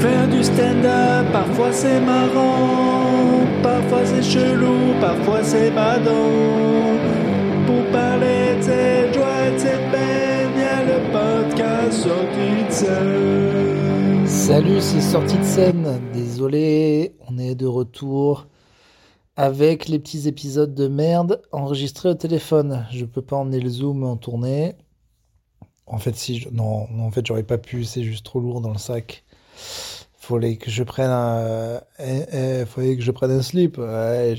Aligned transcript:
Faire 0.00 0.28
du 0.28 0.42
stand-up, 0.42 1.30
parfois 1.30 1.72
c'est 1.72 2.00
marrant, 2.00 3.44
parfois 3.62 4.06
c'est 4.06 4.22
chelou, 4.22 4.98
parfois 4.98 5.44
c'est 5.44 5.70
badant. 5.70 6.96
Pour 7.66 7.84
parler 7.92 8.56
de 8.56 8.62
cette 8.62 9.14
joie, 9.14 9.50
de 9.50 9.58
cette 9.58 9.90
peine, 9.90 10.58
y 10.58 10.62
a 10.62 10.84
le 10.84 11.12
podcast 11.12 12.02
sorti 12.02 12.64
de 12.66 12.72
scène. 12.72 14.26
Salut, 14.26 14.80
c'est 14.80 15.02
sorti 15.02 15.36
de 15.36 15.44
scène. 15.44 16.00
Désolé, 16.14 17.14
on 17.28 17.36
est 17.36 17.54
de 17.54 17.66
retour 17.66 18.46
avec 19.36 19.86
les 19.86 19.98
petits 19.98 20.26
épisodes 20.28 20.74
de 20.74 20.88
merde 20.88 21.42
enregistrés 21.52 22.08
au 22.08 22.14
téléphone. 22.14 22.86
Je 22.90 23.04
peux 23.04 23.22
pas 23.22 23.36
emmener 23.36 23.60
le 23.60 23.68
zoom 23.68 24.04
en 24.04 24.16
tournée. 24.16 24.76
En 25.86 25.98
fait, 25.98 26.16
si 26.16 26.38
je... 26.38 26.48
non, 26.48 26.88
en 27.00 27.10
fait, 27.10 27.26
j'aurais 27.26 27.42
pas 27.42 27.58
pu. 27.58 27.84
C'est 27.84 28.02
juste 28.02 28.24
trop 28.24 28.40
lourd 28.40 28.62
dans 28.62 28.72
le 28.72 28.78
sac. 28.78 29.24
Fallait 30.18 30.56
que 30.56 30.70
je 30.70 30.82
prenne 30.84 31.10
un, 31.10 31.80
que 31.98 33.00
je 33.00 33.10
prenne 33.10 33.30
un 33.32 33.42
slip. 33.42 33.78
Ouais. 33.78 34.34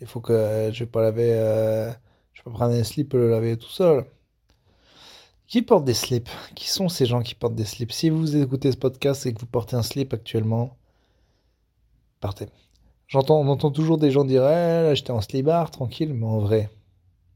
Il 0.00 0.06
faut 0.06 0.20
que 0.20 0.70
je 0.72 0.80
vais 0.84 0.90
pas 0.90 1.02
laver. 1.02 1.32
euh, 1.34 1.90
Je 2.32 2.42
prendre 2.42 2.74
un 2.74 2.82
slip 2.82 3.14
et 3.14 3.16
le 3.16 3.30
laver 3.30 3.56
tout 3.56 3.68
seul. 3.68 4.04
Qui 5.46 5.62
porte 5.62 5.84
des 5.84 5.94
slips? 5.94 6.30
Qui 6.54 6.68
sont 6.68 6.88
ces 6.88 7.06
gens 7.06 7.22
qui 7.22 7.34
portent 7.34 7.54
des 7.54 7.64
slips? 7.64 7.92
Si 7.92 8.10
vous 8.10 8.36
écoutez 8.36 8.72
ce 8.72 8.76
podcast 8.76 9.26
et 9.26 9.34
que 9.34 9.40
vous 9.40 9.46
portez 9.46 9.76
un 9.76 9.82
slip 9.82 10.12
actuellement, 10.14 10.76
partez. 12.20 12.48
J'entends, 13.06 13.38
on 13.40 13.48
entend 13.48 13.70
toujours 13.70 13.98
des 13.98 14.10
gens 14.10 14.24
dire 14.24 14.44
Eh, 14.48 14.92
j'étais 14.96 15.10
en 15.10 15.20
slibard, 15.20 15.70
tranquille, 15.70 16.14
mais 16.14 16.26
en 16.26 16.38
vrai, 16.38 16.70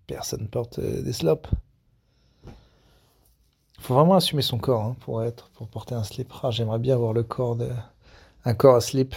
personne 0.07 0.49
porte 0.49 0.79
euh, 0.79 1.03
des 1.03 1.13
slops. 1.13 1.49
Faut 3.87 3.95
vraiment 3.95 4.17
assumer 4.17 4.43
son 4.43 4.59
corps 4.59 4.83
hein, 4.83 4.97
pour 4.99 5.23
être, 5.23 5.49
pour 5.51 5.69
porter 5.69 5.95
un 5.95 6.03
slip. 6.03 6.33
Ah, 6.43 6.51
J'aimerais 6.51 6.81
bien 6.81 6.97
avoir 6.97 7.13
le 7.13 7.23
corps 7.23 7.55
de, 7.55 7.69
un 8.45 8.53
corps 8.53 8.75
à 8.75 8.81
slip. 8.81 9.15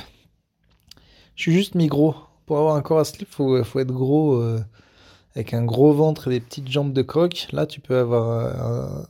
Je 1.34 1.42
suis 1.42 1.52
juste 1.52 1.74
mi-gros. 1.74 2.14
Pour 2.46 2.60
avoir 2.60 2.76
un 2.76 2.84
corps 2.84 3.00
à 3.00 3.04
slip, 3.04 3.28
faut, 3.32 3.64
faut 3.64 3.80
être 3.80 3.92
gros, 3.92 4.36
euh, 4.36 4.64
avec 5.34 5.56
un 5.56 5.66
gros 5.66 5.92
ventre 5.92 6.28
et 6.28 6.36
des 6.36 6.40
petites 6.40 6.70
jambes 6.70 6.94
de 6.94 7.02
croque. 7.02 7.48
Là, 7.52 7.66
tu 7.66 7.82
peux 7.82 7.98
avoir 7.98 9.08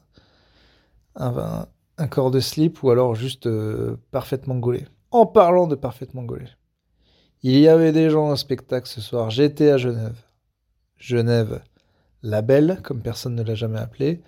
euh, 1.18 1.66
un, 1.98 2.08
corps 2.08 2.32
de 2.32 2.40
slip 2.40 2.82
ou 2.82 2.92
alors 2.92 3.14
juste 3.14 3.46
euh, 3.46 3.98
parfaitement 4.12 4.56
gaulé. 4.56 4.88
En 5.12 5.26
parlant 5.26 5.68
de 5.68 5.76
parfaitement 5.76 6.24
gaulé. 6.24 6.46
Il 7.44 7.60
y 7.60 7.68
avait 7.68 7.92
des 7.92 8.10
gens 8.10 8.30
au 8.30 8.38
spectacle 8.38 8.88
ce 8.88 9.02
soir. 9.02 9.30
J'étais 9.30 9.72
à 9.72 9.78
Genève. 9.78 10.22
Genève, 10.96 11.62
la 12.24 12.42
belle, 12.42 12.80
comme 12.82 13.02
personne 13.02 13.36
ne 13.36 13.44
l'a 13.44 13.56
jamais 13.56 13.80
appelée. 13.80 14.22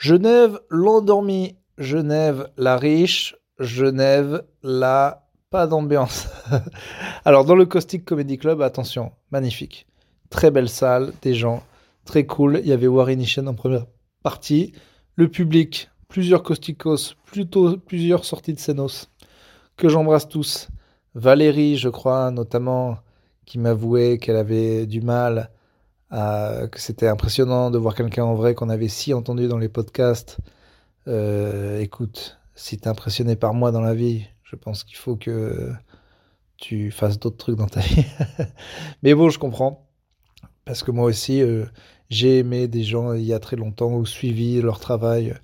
Genève, 0.00 0.58
l'endormi. 0.70 1.56
Genève, 1.76 2.48
la 2.56 2.78
riche. 2.78 3.36
Genève, 3.58 4.44
la 4.62 5.28
pas 5.50 5.66
d'ambiance. 5.66 6.26
Alors, 7.26 7.44
dans 7.44 7.54
le 7.54 7.66
Caustic 7.66 8.06
Comedy 8.06 8.38
Club, 8.38 8.62
attention, 8.62 9.12
magnifique. 9.30 9.86
Très 10.30 10.50
belle 10.50 10.70
salle, 10.70 11.12
des 11.20 11.34
gens 11.34 11.62
très 12.06 12.24
cool. 12.24 12.60
Il 12.62 12.68
y 12.68 12.72
avait 12.72 12.86
Warren 12.86 13.20
Ishen 13.20 13.46
en 13.46 13.52
première 13.52 13.84
partie. 14.22 14.72
Le 15.16 15.28
public, 15.28 15.90
plusieurs 16.08 16.42
causticos, 16.42 17.14
plutôt 17.26 17.76
plusieurs 17.76 18.24
sorties 18.24 18.54
de 18.54 18.58
Senos, 18.58 19.10
que 19.76 19.90
j'embrasse 19.90 20.28
tous. 20.28 20.68
Valérie, 21.14 21.76
je 21.76 21.90
crois, 21.90 22.30
notamment, 22.30 22.96
qui 23.44 23.58
m'avouait 23.58 24.16
qu'elle 24.16 24.36
avait 24.36 24.86
du 24.86 25.02
mal, 25.02 25.50
à, 26.10 26.62
que 26.70 26.80
c'était 26.80 27.08
impressionnant 27.08 27.70
de 27.70 27.78
voir 27.78 27.94
quelqu'un 27.94 28.24
en 28.24 28.34
vrai 28.34 28.54
qu'on 28.54 28.68
avait 28.68 28.88
si 28.88 29.14
entendu 29.14 29.48
dans 29.48 29.58
les 29.58 29.68
podcasts. 29.68 30.38
Euh, 31.08 31.80
écoute, 31.80 32.38
si 32.54 32.78
t'es 32.78 32.88
impressionné 32.88 33.36
par 33.36 33.54
moi 33.54 33.72
dans 33.72 33.80
la 33.80 33.94
vie, 33.94 34.26
je 34.44 34.56
pense 34.56 34.84
qu'il 34.84 34.96
faut 34.96 35.16
que 35.16 35.72
tu 36.56 36.90
fasses 36.90 37.18
d'autres 37.18 37.38
trucs 37.38 37.56
dans 37.56 37.66
ta 37.66 37.80
vie. 37.80 38.04
Mais 39.02 39.14
bon, 39.14 39.30
je 39.30 39.38
comprends. 39.38 39.86
Parce 40.64 40.82
que 40.82 40.90
moi 40.90 41.06
aussi, 41.06 41.42
euh, 41.42 41.64
j'ai 42.10 42.38
aimé 42.38 42.68
des 42.68 42.82
gens 42.82 43.12
il 43.12 43.24
y 43.24 43.32
a 43.32 43.40
très 43.40 43.56
longtemps 43.56 43.94
ou 43.94 44.04
suivi 44.04 44.60
leur 44.60 44.78
travail. 44.78 45.34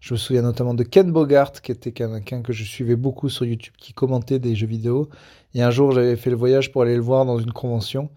Je 0.00 0.14
me 0.14 0.18
souviens 0.18 0.42
notamment 0.42 0.74
de 0.74 0.82
Ken 0.82 1.12
Bogart, 1.12 1.52
qui 1.52 1.70
était 1.70 1.92
quelqu'un 1.92 2.42
que 2.42 2.52
je 2.52 2.64
suivais 2.64 2.96
beaucoup 2.96 3.28
sur 3.28 3.44
YouTube, 3.44 3.74
qui 3.78 3.92
commentait 3.92 4.40
des 4.40 4.56
jeux 4.56 4.66
vidéo. 4.66 5.08
Et 5.54 5.62
un 5.62 5.70
jour, 5.70 5.92
j'avais 5.92 6.16
fait 6.16 6.30
le 6.30 6.36
voyage 6.36 6.72
pour 6.72 6.82
aller 6.82 6.96
le 6.96 7.02
voir 7.02 7.24
dans 7.24 7.38
une 7.38 7.52
convention. 7.52 8.10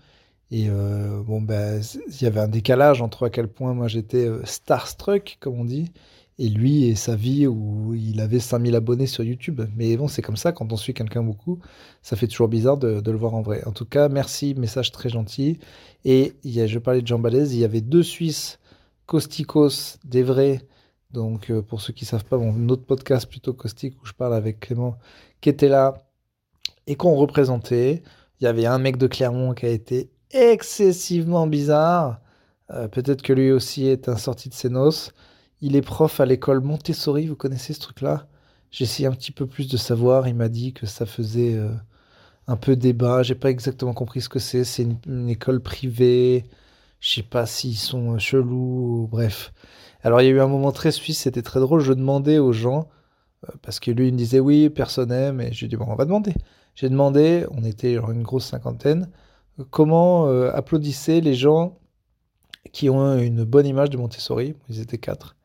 Et 0.52 0.68
euh, 0.70 1.22
bon, 1.24 1.42
ben, 1.42 1.82
il 2.08 2.24
y 2.24 2.28
avait 2.28 2.40
un 2.40 2.48
décalage 2.48 3.02
entre 3.02 3.26
à 3.26 3.30
quel 3.30 3.48
point 3.48 3.74
moi 3.74 3.88
j'étais 3.88 4.28
euh, 4.28 4.46
starstruck, 4.46 5.38
comme 5.40 5.60
on 5.60 5.66
dit, 5.66 5.92
et 6.38 6.50
lui 6.50 6.86
et 6.86 6.96
sa 6.96 7.16
vie 7.16 7.48
où 7.48 7.94
il 7.96 8.22
avait 8.22 8.40
5000 8.40 8.76
abonnés 8.76 9.08
sur 9.08 9.24
YouTube. 9.24 9.62
Mais 9.76 9.98
bon, 9.98 10.08
c'est 10.08 10.22
comme 10.22 10.38
ça, 10.38 10.52
quand 10.52 10.72
on 10.72 10.78
suit 10.78 10.94
quelqu'un 10.94 11.24
beaucoup, 11.24 11.60
ça 12.02 12.16
fait 12.16 12.28
toujours 12.28 12.48
bizarre 12.48 12.78
de, 12.78 13.02
le 13.10 13.18
voir 13.18 13.34
en 13.34 13.42
vrai. 13.42 13.64
En 13.66 13.72
tout 13.72 13.86
cas, 13.86 14.10
merci, 14.10 14.54
message 14.56 14.92
très 14.92 15.10
gentil. 15.10 15.60
Et 16.04 16.34
y 16.44 16.62
a, 16.62 16.68
je 16.68 16.80
parlais 16.80 17.02
de 17.02 17.08
Jean 17.08 17.20
Balèze, 17.20 17.54
il 17.54 17.60
y 17.60 17.66
avait 17.66 17.82
deux 17.82 18.04
Suisses, 18.04 18.60
Causticos, 19.08 19.98
des 20.06 20.24
vrais. 20.24 20.62
Donc, 21.12 21.50
euh, 21.50 21.62
pour 21.62 21.82
ceux 21.82 21.94
qui 21.94 22.06
savent 22.06 22.26
pas, 22.26 22.38
mon 22.38 22.70
autre 22.70 22.86
podcast 22.86 23.28
plutôt 23.28 23.54
caustique 23.54 23.96
où 24.04 24.06
je 24.06 24.14
parle 24.14 24.36
avec 24.36 24.60
Clément, 24.60 24.98
qui 25.42 25.50
était 25.50 25.70
là 25.70 25.96
et 26.88 26.96
qu'on 26.96 27.16
représentait. 27.16 28.04
Il 28.42 28.44
y 28.44 28.48
avait 28.48 28.66
un 28.66 28.80
mec 28.80 28.98
de 28.98 29.08
Clermont 29.08 29.54
qui 29.54 29.66
a 29.66 29.70
été 29.70 30.10
excessivement 30.36 31.48
bizarre. 31.48 32.20
Euh, 32.72 32.88
Peut-être 32.88 33.22
que 33.22 33.34
lui 33.34 33.52
aussi 33.52 33.88
est 33.88 34.10
un 34.10 34.18
sorti 34.18 34.50
de 34.50 34.54
ses 34.54 34.70
noces. 34.70 35.12
Il 35.62 35.76
est 35.76 35.82
prof 35.82 36.20
à 36.20 36.26
l'école 36.26 36.62
Montessori, 36.62 37.28
vous 37.28 37.36
connaissez 37.36 37.74
ce 37.74 37.80
truc-là? 37.80 38.28
J'ai 38.72 38.84
essayé 38.84 39.08
un 39.08 39.14
petit 39.14 39.32
peu 39.32 39.48
plus 39.48 39.70
de 39.70 39.78
savoir. 39.78 40.28
Il 40.28 40.36
m'a 40.36 40.50
dit 40.50 40.74
que 40.74 40.86
ça 40.86 41.06
faisait 41.06 41.56
euh, 41.56 41.70
un 42.48 42.58
peu 42.58 42.76
débat. 42.76 43.24
J'ai 43.24 43.36
pas 43.36 43.50
exactement 43.50 43.94
compris 43.94 44.22
ce 44.22 44.30
que 44.30 44.40
c'est. 44.40 44.64
C'est 44.66 44.86
une, 45.08 45.30
école 45.30 45.62
privée. 45.62 46.46
Je 47.00 47.16
sais 47.16 47.24
pas 47.24 47.46
s'ils 47.46 47.78
sont 47.78 48.16
euh, 48.16 48.18
chelous. 48.20 49.08
Bref. 49.12 49.54
Alors 50.04 50.22
il 50.22 50.26
y 50.26 50.28
a 50.28 50.32
eu 50.32 50.40
un 50.42 50.48
moment 50.48 50.72
très 50.72 50.92
suisse, 50.92 51.20
c'était 51.20 51.42
très 51.42 51.60
drôle. 51.60 51.80
Je 51.82 51.94
demandais 51.94 52.38
aux 52.38 52.54
gens, 52.54 52.90
parce 53.64 53.80
que 53.80 53.92
lui 53.92 54.10
il 54.10 54.14
me 54.14 54.18
disait 54.18 54.40
oui, 54.40 54.70
personne 54.70 55.10
n'aime, 55.10 55.42
et 55.42 55.52
j'ai 55.52 55.68
dit 55.68 55.78
bon, 55.78 55.86
on 55.88 55.96
va 55.96 56.06
demander. 56.06 56.34
J'ai 56.76 56.90
demandé, 56.90 57.46
on 57.52 57.64
était 57.64 57.94
une 57.96 58.22
grosse 58.22 58.46
cinquantaine, 58.46 59.10
comment 59.70 60.28
euh, 60.28 60.52
applaudissaient 60.54 61.22
les 61.22 61.34
gens 61.34 61.78
qui 62.72 62.90
ont 62.90 63.18
une 63.18 63.44
bonne 63.44 63.66
image 63.66 63.90
de 63.90 63.98
Montessori. 63.98 64.56
Ils 64.70 64.82
étaient 64.82 64.98
quatre. 64.98 65.36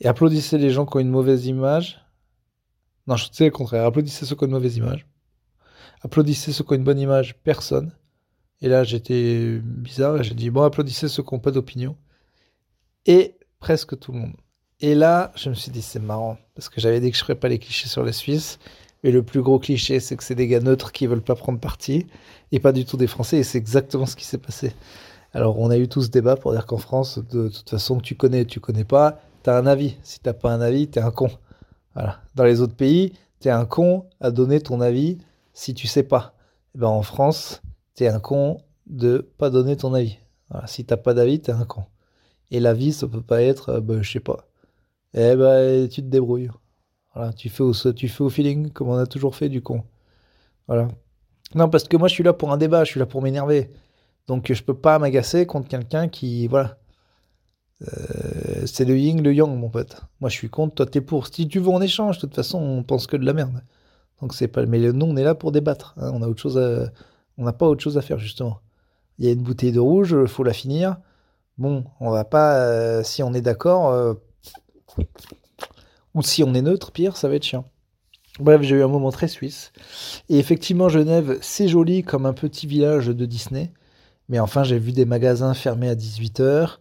Et 0.00 0.08
applaudissaient 0.08 0.58
les 0.58 0.70
gens 0.70 0.86
qui 0.86 0.96
ont 0.96 1.00
une 1.00 1.10
mauvaise 1.10 1.46
image? 1.46 2.04
Non, 3.06 3.16
je 3.16 3.26
sais 3.30 3.44
le 3.44 3.50
contraire. 3.50 3.84
Applaudissez 3.86 4.26
ceux 4.26 4.36
qui 4.36 4.44
ont 4.44 4.46
une 4.46 4.52
mauvaise 4.52 4.76
image. 4.76 5.06
Applaudissez 6.02 6.52
ceux 6.52 6.64
qui 6.64 6.72
ont 6.72 6.76
une 6.76 6.84
bonne 6.84 7.00
image, 7.00 7.36
personne. 7.42 7.92
Et 8.60 8.68
là, 8.68 8.84
j'étais 8.84 9.58
bizarre 9.62 10.18
et 10.18 10.24
j'ai 10.24 10.34
dit 10.34 10.50
bon, 10.50 10.62
applaudissez 10.62 11.08
ceux 11.08 11.22
qui 11.22 11.34
n'ont 11.34 11.40
pas 11.40 11.50
d'opinion. 11.50 11.96
Et 13.06 13.36
presque 13.60 13.98
tout 13.98 14.12
le 14.12 14.18
monde. 14.18 14.36
Et 14.80 14.94
là, 14.94 15.32
je 15.34 15.48
me 15.48 15.54
suis 15.54 15.72
dit, 15.72 15.82
c'est 15.82 15.98
marrant, 15.98 16.38
parce 16.54 16.68
que 16.68 16.80
j'avais 16.80 17.00
dit 17.00 17.10
que 17.10 17.16
je 17.16 17.22
ferais 17.22 17.34
pas 17.34 17.48
les 17.48 17.58
clichés 17.58 17.88
sur 17.88 18.04
les 18.04 18.12
Suisses, 18.12 18.58
mais 19.02 19.10
le 19.10 19.22
plus 19.22 19.42
gros 19.42 19.58
cliché, 19.58 20.00
c'est 20.00 20.16
que 20.16 20.24
c'est 20.24 20.34
des 20.34 20.48
gars 20.48 20.60
neutres 20.60 20.92
qui 20.92 21.06
veulent 21.06 21.22
pas 21.22 21.34
prendre 21.34 21.60
parti, 21.60 22.06
et 22.52 22.60
pas 22.60 22.72
du 22.72 22.84
tout 22.84 22.96
des 22.96 23.06
Français, 23.06 23.38
et 23.38 23.42
c'est 23.42 23.58
exactement 23.58 24.06
ce 24.06 24.16
qui 24.16 24.24
s'est 24.24 24.38
passé. 24.38 24.72
Alors, 25.34 25.58
on 25.58 25.70
a 25.70 25.76
eu 25.76 25.88
tout 25.88 26.02
ce 26.02 26.08
débat 26.08 26.36
pour 26.36 26.52
dire 26.52 26.66
qu'en 26.66 26.78
France, 26.78 27.18
de, 27.18 27.48
toute 27.48 27.68
façon, 27.68 28.00
tu 28.00 28.14
connais, 28.14 28.44
tu 28.46 28.60
connais 28.60 28.84
pas, 28.84 29.20
t'as 29.42 29.58
un 29.58 29.66
avis. 29.66 29.96
Si 30.02 30.20
t'as 30.20 30.32
pas 30.32 30.52
un 30.52 30.60
avis, 30.60 30.88
t'es 30.88 31.00
un 31.00 31.10
con. 31.10 31.30
Voilà. 31.94 32.20
Dans 32.34 32.44
les 32.44 32.60
autres 32.60 32.74
pays, 32.74 33.12
t'es 33.40 33.50
un 33.50 33.66
con 33.66 34.06
à 34.20 34.30
donner 34.30 34.60
ton 34.60 34.80
avis 34.80 35.18
si 35.52 35.74
tu 35.74 35.86
sais 35.86 36.02
pas. 36.02 36.34
Eh 36.74 36.78
ben, 36.78 36.88
en 36.88 37.02
France, 37.02 37.62
t'es 37.94 38.08
un 38.08 38.20
con 38.20 38.58
de 38.86 39.30
pas 39.36 39.50
donner 39.50 39.76
ton 39.76 39.92
avis. 39.92 40.18
Voilà. 40.50 40.66
Si 40.66 40.84
t'as 40.84 40.96
pas 40.96 41.12
d'avis, 41.12 41.40
t'es 41.40 41.52
un 41.52 41.64
con. 41.64 41.84
Et 42.50 42.60
la 42.60 42.72
vie, 42.72 42.92
ça 42.92 43.06
peut 43.06 43.20
pas 43.20 43.42
être, 43.42 43.68
euh, 43.68 43.80
bah, 43.80 44.00
je 44.00 44.10
sais 44.10 44.20
pas. 44.20 44.46
Eh 45.14 45.36
ben, 45.36 45.88
tu 45.88 46.02
te 46.02 46.08
débrouilles. 46.08 46.50
Tu 47.36 47.48
fais 47.48 47.62
au, 47.62 47.72
tu 47.92 48.08
fais 48.08 48.22
au 48.22 48.30
feeling, 48.30 48.70
comme 48.70 48.88
on 48.88 48.96
a 48.96 49.06
toujours 49.06 49.34
fait 49.34 49.48
du 49.48 49.62
con. 49.62 49.84
Voilà. 50.66 50.88
Non, 51.54 51.68
parce 51.68 51.84
que 51.84 51.96
moi, 51.96 52.08
je 52.08 52.14
suis 52.14 52.24
là 52.24 52.32
pour 52.32 52.52
un 52.52 52.56
débat, 52.58 52.84
je 52.84 52.90
suis 52.90 53.00
là 53.00 53.06
pour 53.06 53.22
m'énerver. 53.22 53.70
Donc, 54.26 54.52
je 54.52 54.62
peux 54.62 54.74
pas 54.74 54.98
m'agacer 54.98 55.46
contre 55.46 55.68
quelqu'un 55.68 56.08
qui, 56.08 56.46
voilà. 56.46 56.78
Euh, 57.82 58.66
c'est 58.66 58.84
le 58.84 58.98
yin, 58.98 59.22
le 59.22 59.32
yang, 59.32 59.56
mon 59.56 59.70
pote. 59.70 60.02
Moi, 60.20 60.28
je 60.30 60.34
suis 60.36 60.50
contre, 60.50 60.74
toi, 60.74 60.86
t'es 60.86 61.00
pour. 61.00 61.26
Si 61.28 61.48
tu 61.48 61.58
veux, 61.60 61.68
on 61.68 61.80
échange. 61.80 62.16
De 62.16 62.20
toute 62.22 62.34
façon, 62.34 62.58
on 62.58 62.82
pense 62.82 63.06
que 63.06 63.16
de 63.16 63.24
la 63.24 63.32
merde. 63.32 63.62
Donc, 64.20 64.34
c'est 64.34 64.48
pas. 64.48 64.66
Mais 64.66 64.78
nous, 64.92 65.06
on 65.06 65.16
est 65.16 65.24
là 65.24 65.34
pour 65.34 65.52
débattre. 65.52 65.94
hein. 65.96 66.10
On 66.12 66.22
a 66.22 66.28
autre 66.28 66.40
chose. 66.40 66.58
On 67.38 67.44
n'a 67.44 67.52
pas 67.52 67.66
autre 67.66 67.82
chose 67.82 67.96
à 67.96 68.02
faire, 68.02 68.18
justement. 68.18 68.60
Il 69.18 69.26
y 69.26 69.28
a 69.28 69.32
une 69.32 69.42
bouteille 69.42 69.72
de 69.72 69.80
rouge, 69.80 70.24
faut 70.26 70.44
la 70.44 70.52
finir. 70.52 70.96
Bon, 71.56 71.84
on 72.00 72.10
va 72.10 72.24
pas. 72.24 72.56
euh, 72.58 73.02
si 73.04 73.22
on 73.22 73.32
est 73.32 73.40
d'accord, 73.40 73.88
euh, 73.90 74.14
ou 76.18 76.22
si 76.22 76.42
on 76.42 76.52
est 76.54 76.62
neutre, 76.62 76.90
pire, 76.90 77.16
ça 77.16 77.28
va 77.28 77.36
être 77.36 77.44
chiant. 77.44 77.64
Bref, 78.40 78.62
j'ai 78.62 78.74
eu 78.74 78.82
un 78.82 78.88
moment 78.88 79.12
très 79.12 79.28
suisse. 79.28 79.72
Et 80.28 80.38
effectivement, 80.38 80.88
Genève, 80.88 81.38
c'est 81.40 81.68
joli 81.68 82.02
comme 82.02 82.26
un 82.26 82.32
petit 82.32 82.66
village 82.66 83.06
de 83.06 83.24
Disney. 83.24 83.72
Mais 84.28 84.40
enfin, 84.40 84.64
j'ai 84.64 84.80
vu 84.80 84.90
des 84.90 85.04
magasins 85.04 85.54
fermés 85.54 85.88
à 85.88 85.94
18h. 85.94 86.78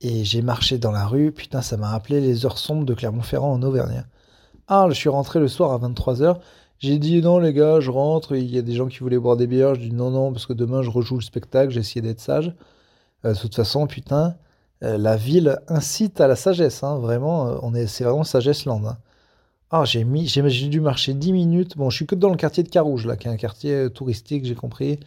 Et 0.00 0.24
j'ai 0.24 0.42
marché 0.42 0.78
dans 0.78 0.90
la 0.90 1.06
rue. 1.06 1.30
Putain, 1.30 1.62
ça 1.62 1.76
m'a 1.76 1.88
rappelé 1.88 2.20
les 2.20 2.46
heures 2.46 2.58
sombres 2.58 2.84
de 2.84 2.94
Clermont-Ferrand 2.94 3.52
en 3.52 3.62
Auvergne. 3.62 4.04
Ah, 4.66 4.86
je 4.88 4.94
suis 4.94 5.08
rentré 5.08 5.38
le 5.38 5.46
soir 5.46 5.70
à 5.70 5.78
23h. 5.78 6.38
J'ai 6.80 6.98
dit 6.98 7.22
non, 7.22 7.38
les 7.38 7.52
gars, 7.52 7.78
je 7.78 7.92
rentre. 7.92 8.34
Il 8.34 8.52
y 8.52 8.58
a 8.58 8.62
des 8.62 8.74
gens 8.74 8.88
qui 8.88 8.98
voulaient 8.98 9.18
boire 9.18 9.36
des 9.36 9.46
bières. 9.46 9.76
Je 9.76 9.80
dis 9.82 9.92
non, 9.92 10.10
non, 10.10 10.32
parce 10.32 10.46
que 10.46 10.52
demain, 10.52 10.82
je 10.82 10.90
rejoue 10.90 11.14
le 11.14 11.22
spectacle. 11.22 11.72
J'ai 11.72 11.80
essayé 11.80 12.02
d'être 12.02 12.20
sage. 12.20 12.52
Euh, 13.24 13.34
de 13.34 13.38
toute 13.38 13.54
façon, 13.54 13.86
putain, 13.86 14.34
la 14.98 15.16
ville 15.16 15.58
incite 15.68 16.20
à 16.20 16.26
la 16.28 16.36
sagesse. 16.36 16.82
hein, 16.82 16.98
vraiment, 16.98 17.48
euh, 17.48 17.58
on 17.62 17.74
est, 17.74 17.86
c'est 17.86 18.04
vraiment 18.04 18.24
sagesse 18.24 18.64
land. 18.66 18.82
hein. 18.86 18.98
Ah, 19.70 19.84
j'ai 19.84 20.04
dû 20.04 20.80
marcher 20.80 21.14
10 21.14 21.32
minutes. 21.32 21.76
Bon, 21.76 21.90
je 21.90 21.96
suis 21.96 22.06
que 22.06 22.14
dans 22.14 22.30
le 22.30 22.36
quartier 22.36 22.62
de 22.62 22.68
Carouge, 22.68 23.06
là, 23.06 23.16
qui 23.16 23.28
est 23.28 23.30
un 23.30 23.36
quartier 23.36 23.72
euh, 23.74 23.88
touristique, 23.90 24.44
j'ai 24.44 24.54
compris. 24.54 25.00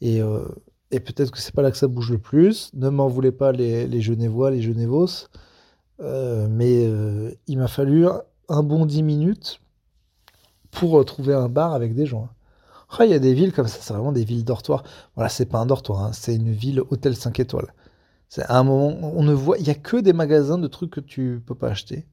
Et, 0.00 0.22
euh, 0.22 0.44
peut-être 0.90 1.30
que 1.32 1.38
c'est 1.38 1.54
pas 1.54 1.62
là 1.62 1.70
que 1.70 1.76
ça 1.78 1.88
bouge 1.88 2.10
le 2.12 2.18
plus. 2.18 2.70
Ne 2.74 2.88
m'en 2.90 3.08
voulez 3.08 3.32
pas 3.32 3.52
les, 3.52 4.00
Genevois, 4.02 4.50
les 4.50 4.62
Genevos. 4.62 5.28
Euh, 6.00 6.48
mais 6.50 6.86
euh, 6.86 7.32
il 7.46 7.58
m'a 7.58 7.68
fallu 7.68 8.06
un 8.48 8.62
bon 8.62 8.86
10 8.86 9.02
minutes 9.02 9.60
pour 10.70 10.98
euh, 10.98 11.04
trouver 11.04 11.34
un 11.34 11.48
bar 11.48 11.74
avec 11.74 11.94
des 11.94 12.06
gens. 12.06 12.24
hein. 12.24 12.34
Ah, 12.98 13.04
il 13.06 13.10
y 13.12 13.14
a 13.14 13.18
des 13.20 13.34
villes 13.34 13.52
comme 13.52 13.68
ça, 13.68 13.78
c'est 13.80 13.92
vraiment 13.94 14.12
des 14.12 14.24
villes 14.24 14.44
dortoirs. 14.44 14.82
Voilà, 15.14 15.28
c'est 15.28 15.46
pas 15.46 15.58
un 15.58 15.66
dortoir, 15.66 16.10
c'est 16.14 16.34
une 16.34 16.50
ville 16.52 16.80
hôtel 16.90 17.14
5 17.16 17.38
étoiles. 17.40 17.72
À 18.38 18.58
un 18.58 18.62
moment, 18.62 18.96
on 19.02 19.22
ne 19.22 19.32
voit, 19.32 19.58
il 19.58 19.66
y 19.66 19.70
a 19.70 19.74
que 19.74 19.96
des 19.96 20.12
magasins 20.12 20.58
de 20.58 20.68
trucs 20.68 20.90
que 20.90 21.00
tu 21.00 21.42
peux 21.44 21.54
pas 21.54 21.68
acheter. 21.68 22.06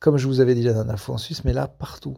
Comme 0.00 0.16
je 0.16 0.26
vous 0.26 0.40
avais 0.40 0.54
dit 0.54 0.62
la 0.62 0.72
dernière 0.72 0.98
fois 0.98 1.14
en 1.14 1.18
Suisse, 1.18 1.44
mais 1.44 1.52
là, 1.52 1.68
partout. 1.68 2.16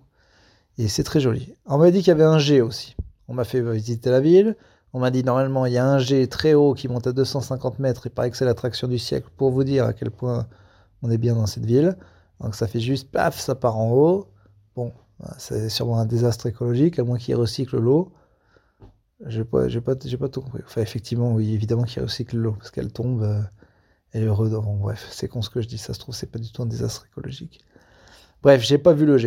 Et 0.78 0.88
c'est 0.88 1.02
très 1.02 1.20
joli. 1.20 1.54
On 1.66 1.78
m'a 1.78 1.90
dit 1.90 1.98
qu'il 1.98 2.08
y 2.08 2.10
avait 2.12 2.24
un 2.24 2.38
G 2.38 2.60
aussi. 2.60 2.96
On 3.28 3.34
m'a 3.34 3.44
fait 3.44 3.60
visiter 3.60 4.10
la 4.10 4.20
ville. 4.20 4.56
On 4.94 5.00
m'a 5.00 5.10
dit 5.10 5.22
normalement 5.22 5.66
il 5.66 5.74
y 5.74 5.78
a 5.78 5.86
un 5.86 5.98
G 5.98 6.26
très 6.28 6.54
haut 6.54 6.72
qui 6.72 6.88
monte 6.88 7.06
à 7.06 7.12
250 7.12 7.78
mètres. 7.78 8.06
Il 8.06 8.10
paraît 8.10 8.30
que 8.30 8.36
c'est 8.36 8.44
l'attraction 8.44 8.88
du 8.88 8.98
siècle 8.98 9.28
pour 9.36 9.50
vous 9.50 9.64
dire 9.64 9.84
à 9.84 9.92
quel 9.92 10.10
point 10.10 10.46
on 11.02 11.10
est 11.10 11.18
bien 11.18 11.34
dans 11.34 11.46
cette 11.46 11.66
ville. 11.66 11.96
Donc 12.40 12.54
ça 12.54 12.66
fait 12.66 12.80
juste 12.80 13.10
paf, 13.10 13.38
ça 13.38 13.54
part 13.54 13.76
en 13.76 13.90
haut. 13.90 14.28
Bon, 14.76 14.92
c'est 15.36 15.68
sûrement 15.68 15.98
un 15.98 16.06
désastre 16.06 16.46
écologique, 16.46 16.98
à 16.98 17.04
moins 17.04 17.18
qu'ils 17.18 17.36
recyclent 17.36 17.78
l'eau. 17.78 18.12
J'ai 19.26 19.44
pas, 19.44 19.68
j'ai 19.68 19.80
pas, 19.80 19.94
j'ai 20.04 20.16
pas 20.16 20.28
tout 20.28 20.40
compris. 20.40 20.62
Enfin, 20.64 20.80
effectivement, 20.80 21.32
oui, 21.34 21.52
évidemment 21.52 21.84
qu'ils 21.84 22.02
recyclent 22.02 22.36
l'eau, 22.38 22.52
parce 22.52 22.70
qu'elle 22.70 22.92
tombe, 22.92 23.22
euh, 23.22 23.40
elle 24.12 24.22
est 24.24 24.26
heureuse. 24.26 24.52
Bon, 24.52 24.76
bref, 24.76 25.06
c'est 25.10 25.28
con 25.28 25.42
ce 25.42 25.50
que 25.50 25.60
je 25.60 25.68
dis, 25.68 25.78
ça 25.78 25.94
se 25.94 25.98
trouve, 25.98 26.14
c'est 26.14 26.30
pas 26.30 26.38
du 26.38 26.52
tout 26.52 26.62
un 26.62 26.66
désastre 26.66 27.06
écologique. 27.06 27.60
Bref, 28.42 28.62
j'ai 28.62 28.78
pas 28.78 28.92
vu 28.92 29.06
le 29.06 29.18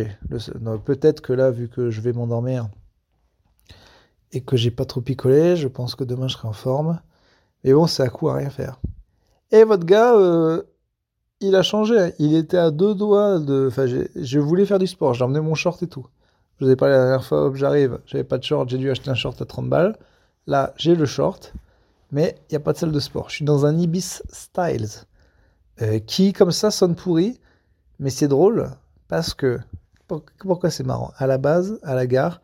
non, 0.60 0.78
Peut-être 0.78 1.20
que 1.22 1.32
là, 1.32 1.50
vu 1.50 1.68
que 1.68 1.90
je 1.90 2.00
vais 2.00 2.12
m'endormir 2.12 2.68
et 4.32 4.40
que 4.42 4.56
j'ai 4.56 4.70
pas 4.70 4.84
trop 4.86 5.00
picolé, 5.00 5.56
je 5.56 5.68
pense 5.68 5.94
que 5.94 6.04
demain 6.04 6.28
je 6.28 6.34
serai 6.34 6.48
en 6.48 6.52
forme. 6.52 7.00
Mais 7.64 7.74
bon, 7.74 7.86
c'est 7.86 8.02
à 8.02 8.08
coup 8.08 8.28
à 8.28 8.34
rien 8.36 8.50
faire. 8.50 8.80
Et 9.52 9.64
votre 9.64 9.84
gars, 9.86 10.16
euh, 10.16 10.62
il 11.40 11.56
a 11.56 11.62
changé. 11.62 11.98
hein. 11.98 12.12
Il 12.18 12.34
était 12.36 12.56
à 12.58 12.70
deux 12.70 12.94
doigts 12.94 13.38
de. 13.40 13.66
Enfin, 13.68 13.86
je 13.86 14.38
voulais 14.40 14.66
faire 14.66 14.78
du 14.78 14.86
sport. 14.86 15.14
J'ai 15.14 15.24
emmené 15.24 15.40
mon 15.40 15.54
short 15.54 15.82
et 15.82 15.88
tout. 15.88 16.06
Je 16.62 16.66
vous 16.68 16.72
ai 16.74 16.76
parlé 16.76 16.94
la 16.94 17.00
dernière 17.00 17.24
fois, 17.24 17.46
hop, 17.46 17.56
j'arrive. 17.56 17.98
J'avais 18.06 18.22
pas 18.22 18.38
de 18.38 18.44
short, 18.44 18.68
j'ai 18.68 18.78
dû 18.78 18.88
acheter 18.88 19.10
un 19.10 19.16
short 19.16 19.42
à 19.42 19.44
30 19.44 19.68
balles. 19.68 19.96
Là, 20.46 20.72
j'ai 20.76 20.94
le 20.94 21.06
short, 21.06 21.52
mais 22.12 22.36
il 22.48 22.52
n'y 22.52 22.56
a 22.56 22.60
pas 22.60 22.72
de 22.72 22.78
salle 22.78 22.92
de 22.92 23.00
sport. 23.00 23.30
Je 23.30 23.34
suis 23.34 23.44
dans 23.44 23.66
un 23.66 23.76
Ibis 23.76 24.22
Styles 24.30 24.86
euh, 25.80 25.98
qui, 25.98 26.32
comme 26.32 26.52
ça, 26.52 26.70
sonne 26.70 26.94
pourri, 26.94 27.40
mais 27.98 28.10
c'est 28.10 28.28
drôle 28.28 28.70
parce 29.08 29.34
que. 29.34 29.58
pour- 30.06 30.22
Pourquoi 30.38 30.70
c'est 30.70 30.84
marrant? 30.84 31.10
À 31.16 31.26
la 31.26 31.36
base, 31.36 31.80
à 31.82 31.96
la 31.96 32.06
gare, 32.06 32.40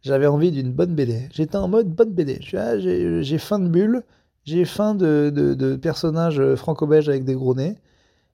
j'avais 0.00 0.26
envie 0.26 0.52
d'une 0.52 0.72
bonne 0.72 0.94
BD. 0.94 1.28
J'étais 1.30 1.56
en 1.56 1.68
mode 1.68 1.88
bonne 1.88 2.14
BD. 2.14 2.40
Ah, 2.54 2.78
j'ai 2.78 3.36
faim 3.38 3.58
de 3.58 3.68
bulles, 3.68 4.04
j'ai 4.46 4.64
faim 4.64 4.94
de, 4.94 5.76
personnages 5.82 6.42
franco-belges 6.54 7.10
avec 7.10 7.26
des 7.26 7.34
gros 7.34 7.54
nez. 7.54 7.76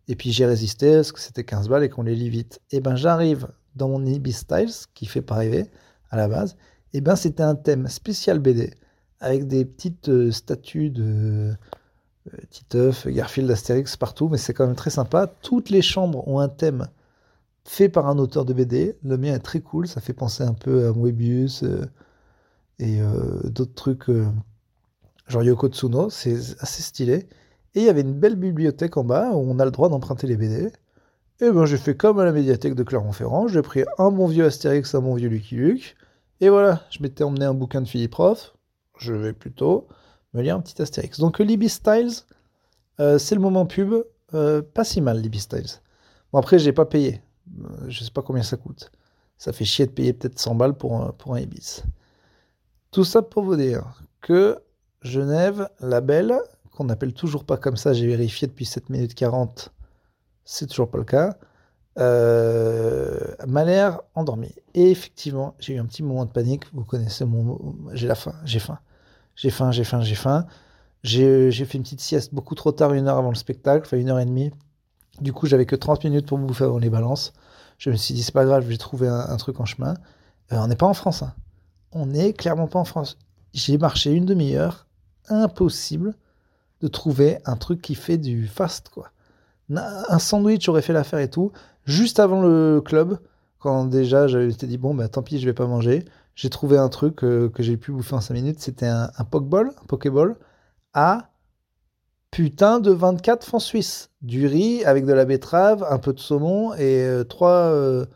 Et 0.07 0.15
puis 0.15 0.31
j'ai 0.31 0.47
résisté 0.47 0.95
parce 0.95 1.11
que 1.11 1.19
c'était 1.19 1.43
15 1.43 1.69
balles 1.69 1.83
et 1.83 1.89
qu'on 1.89 2.05
les 2.05 2.15
lit 2.15 2.31
vite. 2.31 2.61
Et 2.71 2.79
ben 2.79 2.95
j'arrive 2.95 3.49
dans 3.77 3.89
mon 3.89 4.05
Ibis 4.05 4.33
Styles, 4.33 4.73
qui 4.95 5.07
fait 5.07 5.23
pas 5.23 5.37
rêver 5.37 5.71
à 6.11 6.17
la 6.17 6.29
base. 6.29 6.57
Et 6.93 7.01
ben 7.01 7.17
c'était 7.17 7.43
un 7.43 7.55
thème 7.55 7.89
spécial 7.89 8.39
BD 8.39 8.73
avec 9.21 9.47
des 9.47 9.65
petites 9.65 10.09
euh, 10.09 10.31
statues 10.31 10.91
de 10.91 11.55
euh, 12.33 12.37
Titeuf, 12.51 13.07
Garfield, 13.07 13.51
Astérix 13.51 13.97
partout, 13.97 14.29
mais 14.29 14.39
c'est 14.39 14.55
quand 14.55 14.67
même 14.67 14.77
très 14.77 14.91
sympa. 14.91 15.27
Toutes 15.43 15.71
les 15.71 15.83
chambres 15.83 16.27
ont 16.29 16.39
un 16.39 16.49
thème 16.49 16.89
fait 17.65 17.89
par 17.89 18.07
un 18.09 18.19
auteur 18.19 18.45
de 18.45 18.53
BD. 18.53 18.97
Le 19.03 19.19
mien 19.19 19.35
est 19.35 19.41
très 19.41 19.61
cool, 19.61 19.89
ça 19.89 20.01
fait 20.01 20.13
penser 20.13 20.45
un 20.45 20.55
peu 20.55 20.89
à 20.89 20.93
Moebius 20.93 21.63
euh, 21.65 21.85
et 22.79 23.01
d'autres 23.45 23.75
trucs, 23.75 24.11
genre 25.29 25.43
Yoko 25.43 25.69
Tsuno, 25.69 26.11
c'est 26.11 26.35
assez 26.61 26.83
stylé. 26.83 27.27
Et 27.75 27.81
il 27.81 27.85
y 27.85 27.89
avait 27.89 28.03
une 28.03 28.13
belle 28.13 28.37
bibliothèque 28.37 28.97
en 28.99 29.05
bas 29.05 29.31
où 29.33 29.39
on 29.39 29.59
a 29.59 29.65
le 29.65 29.71
droit 29.71 29.89
d'emprunter 29.89 30.27
les 30.27 30.37
BD. 30.37 30.71
Et 31.39 31.51
ben 31.51 31.67
j'ai 31.67 31.77
fait 31.77 31.95
comme 31.95 32.19
à 32.19 32.25
la 32.25 32.33
médiathèque 32.33 32.75
de 32.75 32.83
Clermont-Ferrand, 32.83 33.47
j'ai 33.47 33.61
pris 33.61 33.85
un 33.99 34.11
bon 34.11 34.27
vieux 34.27 34.47
Astérix, 34.47 34.95
un 34.95 35.03
bon 35.03 35.15
vieux 35.15 35.29
Lucky 35.29 35.57
Luke, 35.57 35.95
et 36.41 36.49
voilà, 36.49 36.83
je 36.89 37.03
m'étais 37.03 37.25
emmené 37.25 37.45
un 37.45 37.53
bouquin 37.53 37.83
de 37.83 37.87
Philippe 37.87 38.15
Roth, 38.15 38.55
je 38.99 39.13
vais 39.13 39.35
plutôt 39.35 39.87
me 40.33 40.41
lire 40.41 40.57
un 40.57 40.61
petit 40.61 40.81
Astérix. 40.81 41.21
Donc 41.21 41.39
Libby 41.39 41.69
Styles, 41.69 42.23
euh, 43.01 43.19
c'est 43.19 43.35
le 43.35 43.43
moment 43.43 43.67
pub, 43.67 43.95
euh, 44.33 44.63
pas 44.63 44.85
si 44.85 45.03
mal 45.03 45.21
Libby 45.21 45.39
Styles. 45.39 45.69
Bon 46.33 46.39
après 46.39 46.59
j'ai 46.59 46.73
pas 46.73 46.87
payé, 46.87 47.21
Euh, 47.61 47.85
je 47.89 48.03
sais 48.03 48.11
pas 48.11 48.23
combien 48.23 48.43
ça 48.43 48.57
coûte. 48.57 48.91
Ça 49.37 49.53
fait 49.53 49.67
chier 49.67 49.87
de 49.87 49.93
payer 49.93 50.15
peut-être 50.15 50.39
100 50.39 50.55
balles 50.55 50.75
pour 50.75 50.97
un, 50.97 51.13
pour 51.13 51.35
un 51.35 51.41
Ibis. 51.41 51.83
Tout 52.91 53.05
ça 53.05 53.21
pour 53.21 53.43
vous 53.45 53.57
dire 53.57 54.01
que 54.23 54.59
Genève, 55.03 55.69
la 55.81 56.01
belle, 56.01 56.35
qu'on 56.73 56.85
n'appelle 56.85 57.13
toujours 57.13 57.45
pas 57.45 57.59
comme 57.59 57.77
ça, 57.77 57.93
j'ai 57.93 58.07
vérifié 58.07 58.49
depuis 58.49 58.65
7 58.65 58.89
minutes 58.91 59.15
40, 59.15 59.71
c'est 60.47 60.69
toujours 60.69 60.91
pas 60.91 60.99
le 60.99 61.05
cas, 61.05 61.37
euh, 61.99 63.19
m'a 63.49 63.65
endormi. 64.15 64.55
Et 64.75 64.91
effectivement, 64.91 65.55
j'ai 65.59 65.75
eu 65.75 65.79
un 65.81 65.87
petit 65.87 66.03
moment 66.05 66.27
de 66.27 66.31
panique, 66.33 66.65
vous 66.75 66.85
connaissez 66.85 67.25
mon... 67.27 67.59
J'ai 67.95 68.09
la 68.09 68.15
faim, 68.17 68.35
j'ai 68.45 68.61
faim. 68.61 68.79
J'ai 69.37 69.51
faim, 69.51 69.73
j'ai 69.73 69.85
faim, 69.85 70.03
j'ai 70.03 70.17
faim. 70.17 70.47
J'ai 71.05 71.51
j'ai 71.53 71.65
fait 71.67 71.79
une 71.79 71.85
petite 71.85 72.01
sieste 72.03 72.35
beaucoup 72.35 72.55
trop 72.57 72.73
tard, 72.73 72.93
une 72.95 73.09
heure 73.09 73.19
avant 73.19 73.31
le 73.31 73.37
spectacle, 73.37 73.87
enfin 73.87 73.99
une 73.99 74.11
heure 74.11 74.21
et 74.21 74.27
demie. 74.27 74.53
Du 75.21 75.33
coup, 75.33 75.47
j'avais 75.47 75.67
que 75.67 75.77
30 75.77 76.05
minutes 76.05 76.27
pour 76.27 76.39
me 76.39 76.47
bouffer 76.47 76.65
avant 76.65 76.79
les 76.79 76.91
balances. 76.91 77.33
Je 77.79 77.91
me 77.91 77.97
suis 77.97 78.15
dit, 78.15 78.23
c'est 78.25 78.33
pas 78.35 78.45
grave, 78.47 78.65
je 78.65 78.69
vais 78.69 78.79
trouver 78.79 79.09
un, 79.09 79.21
un 79.21 79.37
truc 79.39 79.61
en 79.61 79.67
chemin. 79.67 79.95
Euh, 80.53 80.59
on 80.59 80.69
n'est 80.69 80.77
pas 80.77 80.87
en 80.87 80.95
France. 80.95 81.23
hein. 81.23 81.35
On 81.93 82.07
n'est 82.07 82.33
clairement 82.35 82.69
pas 82.69 82.79
en 82.81 82.85
France. 82.85 83.19
J'ai 83.55 83.79
marché 83.79 84.13
une 84.13 84.27
demi-heure. 84.27 84.87
Impossible 85.29 86.15
de 86.83 86.89
trouver 86.89 87.39
un 87.47 87.57
truc 87.57 87.83
qui 87.83 87.95
fait 87.95 88.19
du 88.19 88.47
fast, 88.49 88.91
quoi. 88.91 89.11
Un 89.75 90.19
sandwich 90.19 90.69
aurait 90.69 90.83
fait 90.83 90.93
l'affaire 90.93 91.19
et 91.19 91.31
tout. 91.31 91.53
Juste 91.85 92.21
avant 92.21 92.41
le 92.43 92.81
club, 92.85 93.19
quand 93.59 93.85
déjà 93.87 94.27
j'avais 94.29 94.51
été 94.51 94.67
dit, 94.67 94.79
bon, 94.79 94.95
bah 94.95 95.09
tant 95.09 95.23
pis, 95.23 95.39
je 95.41 95.47
vais 95.47 95.53
pas 95.55 95.67
manger. 95.67 96.05
J'ai 96.35 96.51
trouvé 96.51 96.79
un 96.79 96.89
truc 96.89 97.25
euh, 97.25 97.49
que 97.49 97.63
j'ai 97.63 97.77
pu 97.77 97.93
bouffer 97.93 98.15
en 98.15 98.21
5 98.21 98.35
minutes. 98.35 98.61
C'était 98.61 98.87
un, 98.87 99.11
un 99.17 99.25
pokeball, 99.25 99.69
un 99.83 99.87
pokéball, 99.87 100.37
à 100.95 101.31
putain 102.31 102.81
de 102.81 102.91
24 102.93 103.45
francs 103.47 103.63
suisses. 103.63 104.11
Du 104.23 104.47
riz 104.47 104.85
avec 104.85 105.07
de 105.07 105.13
la 105.13 105.25
betterave, 105.25 105.85
un 105.89 105.99
peu 105.99 106.13
de 106.13 106.21
saumon 106.21 106.75
et 106.75 107.05
euh, 107.05 107.25
trois. 107.25 107.51
euh, 107.71 108.07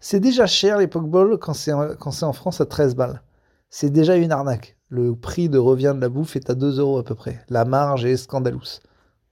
C'est 0.00 0.20
déjà 0.20 0.46
cher 0.46 0.78
les 0.78 0.88
pokeballs 0.88 1.38
quand 1.38 1.54
c'est 1.54 1.72
en, 1.72 1.90
en 2.00 2.32
France 2.32 2.60
à 2.60 2.66
13 2.66 2.94
balles. 2.96 3.22
C'est 3.70 3.90
déjà 3.90 4.16
une 4.16 4.32
arnaque. 4.32 4.76
Le 4.88 5.14
prix 5.16 5.48
de 5.48 5.58
revient 5.58 5.92
de 5.96 6.00
la 6.00 6.08
bouffe 6.08 6.36
est 6.36 6.50
à 6.50 6.54
2 6.54 6.80
euros 6.80 6.98
à 6.98 7.04
peu 7.04 7.14
près. 7.14 7.44
La 7.50 7.64
marge 7.64 8.04
est 8.04 8.16
scandaleuse. 8.16 8.80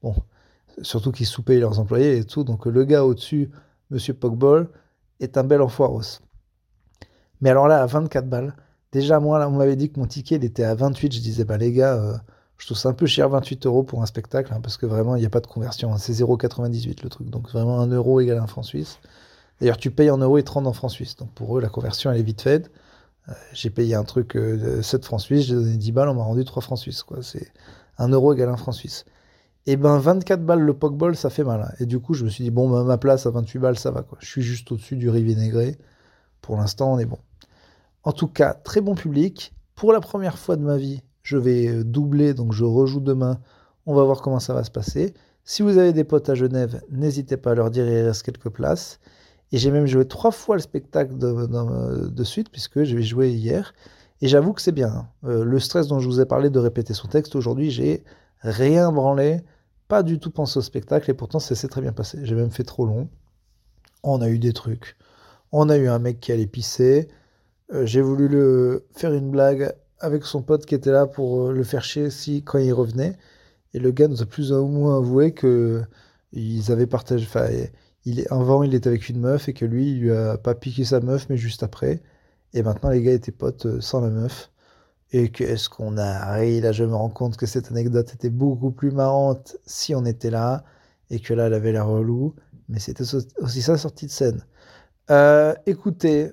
Bon, 0.02 0.14
surtout 0.80 1.12
qu'ils 1.12 1.26
sous-payent 1.26 1.60
leurs 1.60 1.78
employés 1.78 2.18
et 2.18 2.24
tout. 2.24 2.44
Donc 2.44 2.66
le 2.66 2.84
gars 2.84 3.04
au-dessus, 3.04 3.50
Monsieur 3.90 4.14
Pokeball, 4.14 4.68
est 5.20 5.36
un 5.36 5.44
bel 5.44 5.60
enfoiros. 5.60 6.20
Mais 7.40 7.50
alors 7.50 7.68
là, 7.68 7.82
à 7.82 7.86
24 7.86 8.28
balles, 8.28 8.54
déjà 8.92 9.20
moi, 9.20 9.46
on 9.46 9.52
m'avait 9.52 9.76
dit 9.76 9.90
que 9.90 9.98
mon 9.98 10.06
ticket 10.06 10.36
était 10.36 10.64
à 10.64 10.74
28. 10.74 11.12
Je 11.12 11.20
disais, 11.20 11.44
bah 11.44 11.56
les 11.58 11.72
gars, 11.72 11.94
euh, 11.96 12.16
je 12.58 12.66
trouve 12.66 12.78
ça 12.78 12.88
un 12.88 12.92
peu 12.94 13.06
cher, 13.06 13.28
28 13.28 13.66
euros 13.66 13.82
pour 13.82 14.02
un 14.02 14.06
spectacle, 14.06 14.52
hein, 14.54 14.60
parce 14.62 14.76
que 14.76 14.86
vraiment, 14.86 15.16
il 15.16 15.20
n'y 15.20 15.26
a 15.26 15.30
pas 15.30 15.40
de 15.40 15.46
conversion. 15.46 15.92
hein. 15.92 15.98
C'est 15.98 16.12
0,98 16.12 17.02
le 17.02 17.08
truc. 17.08 17.28
Donc 17.30 17.50
vraiment, 17.50 17.80
1 17.80 17.88
euro 17.88 18.20
égale 18.20 18.38
un 18.38 18.46
franc 18.46 18.62
suisse. 18.62 18.98
D'ailleurs, 19.60 19.76
tu 19.76 19.90
payes 19.90 20.10
en 20.10 20.18
euros 20.18 20.38
et 20.38 20.42
30 20.44 20.66
en 20.66 20.72
francs 20.72 20.90
suisses. 20.92 21.16
Donc 21.16 21.30
pour 21.32 21.58
eux, 21.58 21.60
la 21.60 21.68
conversion, 21.68 22.10
elle 22.10 22.18
est 22.18 22.22
vite 22.22 22.42
faite. 22.42 22.70
Euh, 23.28 23.32
j'ai 23.52 23.70
payé 23.70 23.94
un 23.94 24.04
truc 24.04 24.36
euh, 24.36 24.78
de 24.78 24.82
7 24.82 25.04
francs 25.04 25.20
suisses, 25.20 25.46
j'ai 25.46 25.54
donné 25.54 25.76
10 25.76 25.92
balles, 25.92 26.08
on 26.08 26.14
m'a 26.14 26.24
rendu 26.24 26.44
3 26.44 26.62
francs 26.62 26.78
suisses. 26.78 27.04
C'est 27.22 27.52
1 27.98 28.08
euro 28.08 28.32
égale 28.34 28.48
un 28.48 28.56
franc 28.56 28.72
suisse. 28.72 29.04
Et 29.66 29.76
ben 29.76 29.98
24 29.98 30.44
balles 30.44 30.60
le 30.60 30.74
pokeball, 30.74 31.14
ça 31.16 31.30
fait 31.30 31.44
mal. 31.44 31.62
hein. 31.62 31.74
Et 31.78 31.86
du 31.86 32.00
coup, 32.00 32.14
je 32.14 32.24
me 32.24 32.30
suis 32.30 32.44
dit, 32.44 32.50
bon, 32.50 32.68
ma 32.84 32.98
place 32.98 33.26
à 33.26 33.30
28 33.30 33.58
balles, 33.58 33.78
ça 33.78 33.90
va. 33.90 34.02
Quoi. 34.02 34.18
Je 34.20 34.26
suis 34.26 34.42
juste 34.42 34.70
au-dessus 34.72 34.96
du 34.96 35.08
riz 35.08 35.22
vinaigré. 35.22 35.76
Pour 36.40 36.56
l'instant, 36.56 36.92
on 36.92 36.98
est 36.98 37.06
bon. 37.06 37.18
En 38.02 38.12
tout 38.12 38.26
cas, 38.26 38.54
très 38.54 38.80
bon 38.80 38.94
public. 38.94 39.54
Pour 39.76 39.92
la 39.92 40.00
première 40.00 40.38
fois 40.38 40.56
de 40.56 40.62
ma 40.62 40.76
vie, 40.76 41.02
je 41.22 41.36
vais 41.36 41.68
euh, 41.68 41.84
doubler, 41.84 42.34
donc 42.34 42.52
je 42.52 42.64
rejoue 42.64 43.00
demain. 43.00 43.38
On 43.86 43.94
va 43.94 44.02
voir 44.02 44.20
comment 44.20 44.40
ça 44.40 44.54
va 44.54 44.64
se 44.64 44.70
passer. 44.70 45.14
Si 45.44 45.62
vous 45.62 45.78
avez 45.78 45.92
des 45.92 46.04
potes 46.04 46.28
à 46.28 46.34
Genève, 46.34 46.82
n'hésitez 46.90 47.36
pas 47.36 47.52
à 47.52 47.54
leur 47.54 47.70
dire, 47.70 47.86
il 47.86 48.02
reste 48.04 48.22
quelques 48.24 48.48
places. 48.50 48.98
Et 49.52 49.58
j'ai 49.58 49.70
même 49.70 49.86
joué 49.86 50.06
trois 50.06 50.30
fois 50.30 50.56
le 50.56 50.62
spectacle 50.62 51.16
de, 51.18 52.24
suite, 52.24 52.48
puisque 52.50 52.84
je 52.84 52.96
vais 52.96 53.02
jouer 53.02 53.30
hier. 53.30 53.74
Et 54.20 54.28
j'avoue 54.28 54.52
que 54.52 54.62
c'est 54.62 54.72
bien. 54.72 54.88
hein. 54.88 55.08
Euh, 55.24 55.44
le 55.44 55.58
stress 55.58 55.88
dont 55.88 56.00
je 56.00 56.08
vous 56.08 56.20
ai 56.20 56.26
parlé 56.26 56.48
de 56.48 56.58
répéter 56.58 56.94
son 56.94 57.08
texte, 57.08 57.36
aujourd'hui, 57.36 57.70
j'ai 57.70 58.02
rien 58.42 58.92
branlé, 58.92 59.42
pas 59.88 60.02
du 60.02 60.18
tout 60.18 60.30
pensé 60.30 60.58
au 60.58 60.62
spectacle, 60.62 61.10
et 61.10 61.14
pourtant 61.14 61.38
ça 61.38 61.54
s'est 61.54 61.68
très 61.68 61.80
bien 61.80 61.92
passé. 61.92 62.18
J'ai 62.22 62.34
même 62.34 62.50
fait 62.50 62.64
trop 62.64 62.86
long. 62.86 63.08
On 64.02 64.20
a 64.20 64.28
eu 64.28 64.38
des 64.38 64.52
trucs. 64.52 64.96
On 65.52 65.68
a 65.68 65.76
eu 65.76 65.88
un 65.88 65.98
mec 65.98 66.20
qui 66.20 66.32
allait 66.32 66.46
pisser. 66.46 67.08
Euh, 67.72 67.86
j'ai 67.86 68.02
voulu 68.02 68.28
le 68.28 68.86
faire 68.92 69.12
une 69.12 69.30
blague 69.30 69.74
avec 70.00 70.24
son 70.24 70.42
pote 70.42 70.66
qui 70.66 70.74
était 70.74 70.90
là 70.90 71.06
pour 71.06 71.48
euh, 71.48 71.52
le 71.52 71.64
faire 71.64 71.84
chier 71.84 72.10
si 72.10 72.42
quand 72.42 72.58
il 72.58 72.72
revenait. 72.72 73.16
Et 73.74 73.78
le 73.78 73.90
gars 73.92 74.08
nous 74.08 74.22
a 74.22 74.26
plus 74.26 74.52
ou 74.52 74.66
moins 74.66 74.98
avoué 74.98 75.32
que 75.32 75.82
ils 76.32 76.72
avaient 76.72 76.86
partagé. 76.86 77.26
Enfin, 77.26 77.48
il 78.04 78.26
avant, 78.30 78.62
il 78.62 78.74
était 78.74 78.88
avec 78.88 79.08
une 79.08 79.20
meuf 79.20 79.48
et 79.48 79.54
que 79.54 79.64
lui, 79.64 79.92
il 79.92 80.00
lui 80.02 80.12
a 80.12 80.38
pas 80.38 80.54
piqué 80.54 80.84
sa 80.84 81.00
meuf, 81.00 81.28
mais 81.28 81.36
juste 81.36 81.62
après. 81.62 82.02
Et 82.54 82.62
maintenant, 82.62 82.90
les 82.90 83.02
gars 83.02 83.12
étaient 83.12 83.32
potes 83.32 83.66
euh, 83.66 83.80
sans 83.80 84.00
la 84.00 84.10
meuf. 84.10 84.50
Et 85.12 85.30
qu'est-ce 85.30 85.68
qu'on 85.68 85.98
a 85.98 86.32
ri? 86.34 86.60
Là, 86.60 86.72
je 86.72 86.84
me 86.84 86.94
rends 86.94 87.10
compte 87.10 87.36
que 87.36 87.46
cette 87.46 87.70
anecdote 87.70 88.12
était 88.14 88.30
beaucoup 88.30 88.70
plus 88.70 88.90
marrante 88.90 89.56
si 89.66 89.94
on 89.94 90.04
était 90.04 90.30
là. 90.30 90.64
Et 91.10 91.20
que 91.20 91.34
là, 91.34 91.46
elle 91.46 91.54
avait 91.54 91.72
l'air 91.72 91.86
relou. 91.86 92.34
Mais 92.68 92.78
c'était 92.78 93.04
aussi 93.38 93.62
ça 93.62 93.76
sortie 93.76 94.06
de 94.06 94.10
scène. 94.10 94.44
Euh, 95.10 95.54
écoutez, 95.66 96.32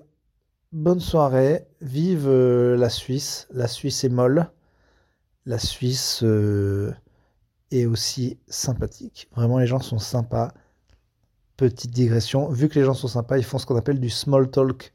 bonne 0.71 1.01
soirée. 1.01 1.67
Vive 1.81 2.27
euh, 2.27 2.77
la 2.77 2.89
Suisse. 2.89 3.47
La 3.51 3.67
Suisse 3.67 4.03
est 4.03 4.09
molle. 4.09 4.49
La 5.45 5.59
Suisse 5.59 6.23
est 7.71 7.85
aussi 7.85 8.39
sympathique. 8.47 9.29
Vraiment, 9.35 9.59
les 9.59 9.67
gens 9.67 9.79
sont 9.79 9.99
sympas. 9.99 10.53
Petite 11.57 11.91
digression, 11.91 12.49
vu 12.49 12.69
que 12.69 12.79
les 12.79 12.85
gens 12.85 12.93
sont 12.93 13.09
sympas, 13.09 13.37
ils 13.37 13.43
font 13.43 13.57
ce 13.57 13.65
qu'on 13.65 13.75
appelle 13.75 13.99
du 13.99 14.09
small 14.09 14.49
talk, 14.49 14.93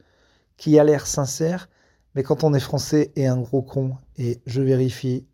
qui 0.56 0.78
a 0.78 0.84
l'air 0.84 1.06
sincère, 1.06 1.68
mais 2.14 2.22
quand 2.22 2.44
on 2.44 2.54
est 2.54 2.60
français 2.60 3.12
et 3.16 3.26
un 3.26 3.38
gros 3.38 3.62
con, 3.62 3.96
et 4.16 4.40
je 4.46 4.62
vérifie, 4.62 5.26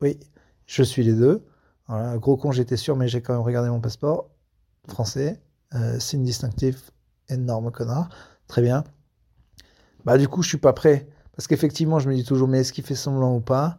oui, 0.00 0.18
je 0.66 0.82
suis 0.82 1.04
les 1.04 1.14
deux. 1.14 1.44
Voilà, 1.86 2.16
gros 2.18 2.36
con, 2.36 2.50
j'étais 2.50 2.76
sûr, 2.76 2.96
mais 2.96 3.08
j'ai 3.08 3.20
quand 3.20 3.34
même 3.34 3.42
regardé 3.42 3.70
mon 3.70 3.80
passeport. 3.80 4.30
Français, 4.88 5.40
euh, 5.74 5.98
signe 5.98 6.24
distinctif, 6.24 6.90
énorme 7.28 7.70
connard. 7.70 8.08
Très 8.48 8.62
bien. 8.62 8.84
Bah, 10.04 10.18
du 10.18 10.28
coup, 10.28 10.42
je 10.42 10.48
suis 10.48 10.58
pas 10.58 10.72
prêt. 10.72 11.08
Parce 11.36 11.46
qu'effectivement, 11.46 11.98
je 11.98 12.08
me 12.08 12.14
dis 12.14 12.24
toujours, 12.24 12.48
mais 12.48 12.60
est-ce 12.60 12.72
qu'il 12.72 12.84
fait 12.84 12.94
semblant 12.94 13.34
ou 13.34 13.40
pas? 13.40 13.78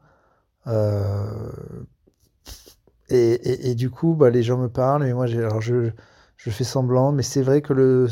Euh, 0.68 1.52
et, 3.10 3.76
du 3.76 3.90
coup, 3.90 4.14
bah, 4.14 4.30
les 4.30 4.44
gens 4.44 4.58
me 4.58 4.68
parlent, 4.68 5.04
mais 5.04 5.14
moi, 5.14 5.26
alors 5.26 5.62
je 5.62 5.92
fais 6.38 6.64
semblant, 6.64 7.12
mais 7.12 7.24
c'est 7.24 7.42
vrai 7.42 7.62
que 7.62 7.74
le. 7.74 8.08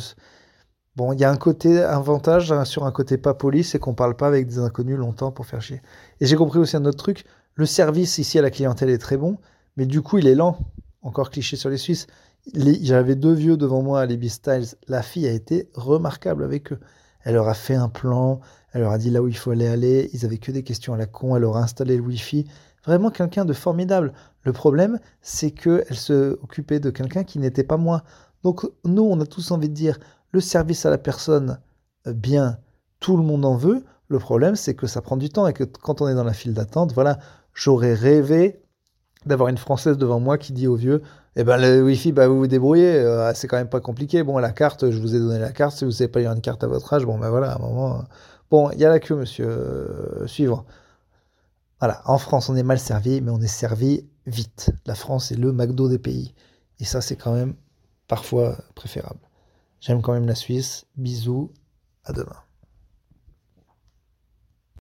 Bon, 0.96 1.12
il 1.12 1.20
y 1.20 1.24
a 1.24 1.32
un 1.32 1.38
côté 1.38 1.82
avantage 1.82 2.52
hein, 2.52 2.66
sur 2.66 2.86
un 2.86 2.92
côté 2.92 3.18
pas 3.18 3.34
poli, 3.34 3.64
c'est 3.64 3.80
qu'on 3.80 3.96
parle 3.96 4.16
pas 4.16 4.28
avec 4.28 4.46
des 4.48 4.60
inconnus 4.60 4.98
longtemps 4.98 5.32
pour 5.32 5.48
faire 5.48 5.62
chier. 5.62 5.82
Et 6.20 6.28
j'ai 6.28 6.36
compris 6.36 6.60
aussi 6.60 6.76
un 6.76 6.86
autre 6.86 6.98
truc, 6.98 7.26
le 7.56 7.66
service 7.66 8.20
ici 8.20 8.38
à 8.38 8.44
la 8.44 8.52
clientèle 8.52 8.90
est 8.90 9.00
très 9.00 9.18
bon, 9.18 9.38
mais 9.76 9.88
du 9.88 10.02
coup 10.02 10.20
il 10.20 10.28
est 10.28 10.36
lent. 10.36 10.58
Encore 11.02 11.30
cliché 11.32 11.58
sur 11.58 11.70
les 11.70 11.78
Suisses. 11.78 12.08
J'avais 12.56 13.16
deux 13.16 13.34
vieux 13.34 13.58
devant 13.58 13.82
moi 13.82 14.02
à 14.02 14.06
Libby 14.06 14.30
Styles. 14.30 14.68
La 14.88 15.02
fille 15.02 15.28
a 15.28 15.32
été 15.32 15.70
remarquable 15.74 16.44
avec 16.44 16.72
eux. 16.72 16.80
Elle 17.24 17.36
leur 17.36 17.48
a 17.48 17.54
fait 17.54 17.76
un 17.76 17.90
plan, 17.90 18.40
elle 18.72 18.82
leur 18.82 18.92
a 18.92 18.98
dit 18.98 19.10
là 19.10 19.22
où 19.22 19.28
il 19.28 19.38
faut 19.38 19.52
aller 19.52 19.68
aller. 19.68 20.10
Ils 20.14 20.26
avaient 20.26 20.38
que 20.38 20.52
des 20.52 20.64
questions 20.64 20.94
à 20.94 20.98
la 20.98 21.06
con, 21.06 21.36
elle 21.36 21.42
leur 21.42 21.58
a 21.58 21.62
installé 21.62 21.98
le 21.98 22.04
Wi-Fi. 22.04 22.46
Vraiment 22.86 23.12
quelqu'un 23.12 23.46
de 23.46 23.54
formidable. 23.54 24.14
Le 24.44 24.54
problème, 24.54 25.00
c'est 25.22 25.52
qu'elle 25.52 25.96
se 25.96 26.38
occupait 26.42 26.80
de 26.80 26.90
quelqu'un 26.90 27.24
qui 27.24 27.40
n'était 27.40 27.64
pas 27.64 27.78
moi. 27.78 28.04
Donc 28.44 28.66
nous, 28.84 29.04
on 29.04 29.20
a 29.20 29.26
tous 29.26 29.52
envie 29.52 29.70
de 29.70 29.74
dire, 29.74 30.00
le 30.34 30.42
service 30.42 30.86
à 30.86 30.90
la 30.90 30.98
personne, 30.98 31.60
euh, 32.08 32.14
bien, 32.14 32.58
tout 33.00 33.16
le 33.16 33.24
monde 33.24 33.46
en 33.46 33.56
veut. 33.56 33.86
Le 34.10 34.20
problème, 34.20 34.56
c'est 34.56 34.76
que 34.76 34.88
ça 34.88 35.02
prend 35.02 35.16
du 35.16 35.30
temps 35.30 35.48
et 35.48 35.54
que 35.54 35.64
quand 35.64 36.02
on 36.02 36.08
est 36.08 36.16
dans 36.16 36.24
la 36.26 36.34
file 36.34 36.54
d'attente, 36.54 36.94
voilà, 36.94 37.20
j'aurais 37.54 37.94
rêvé 37.94 38.62
d'avoir 39.26 39.48
une 39.48 39.58
Française 39.58 39.98
devant 39.98 40.20
moi 40.20 40.38
qui 40.38 40.52
dit 40.52 40.68
aux 40.68 40.76
vieux, 40.76 41.02
eh 41.36 41.44
ben 41.44 41.58
le 41.58 41.82
Wi-Fi, 41.84 42.12
bah, 42.12 42.28
vous 42.28 42.38
vous 42.38 42.48
débrouillez, 42.48 42.96
euh, 42.96 43.34
c'est 43.34 43.48
quand 43.48 43.58
même 43.58 43.70
pas 43.70 43.80
compliqué. 43.80 44.24
Bon, 44.24 44.38
la 44.38 44.52
carte, 44.52 44.92
je 44.92 45.00
vous 45.00 45.16
ai 45.16 45.20
donné 45.20 45.40
la 45.40 45.52
carte, 45.52 45.78
si 45.78 45.86
vous 45.86 45.92
savez 45.92 46.10
pas 46.10 46.20
lire 46.20 46.32
une 46.34 46.42
carte 46.42 46.64
à 46.64 46.68
votre 46.68 46.92
âge, 46.94 47.06
bon 47.06 47.18
ben 47.18 47.30
voilà, 47.30 47.54
à 47.54 47.56
un 47.56 47.60
moment... 47.60 48.00
Euh, 48.00 48.02
bon, 48.52 48.70
il 48.72 48.80
y 48.80 48.86
a 48.86 48.90
la 48.90 49.00
queue, 49.00 49.16
monsieur. 49.16 50.26
suivant. 50.26 50.66
Voilà, 51.80 52.02
en 52.06 52.18
France, 52.18 52.50
on 52.50 52.56
est 52.56 52.64
mal 52.64 52.80
servi, 52.80 53.22
mais 53.22 53.32
on 53.32 53.42
est 53.42 53.48
servi 53.48 54.06
vite. 54.26 54.72
La 54.86 54.96
France 54.96 55.32
est 55.32 55.36
le 55.36 55.52
McDo 55.52 55.90
des 55.90 56.00
pays. 56.00 56.34
Et 56.80 56.86
ça, 56.86 57.02
c'est 57.02 57.16
quand 57.16 57.34
même 57.34 57.56
parfois 58.08 58.58
préférable. 58.76 59.20
J'aime 59.86 60.02
quand 60.02 60.14
même 60.14 60.28
la 60.28 60.36
Suisse. 60.36 60.86
Bisous, 60.96 61.52
à 62.06 62.14
demain. 62.14 62.42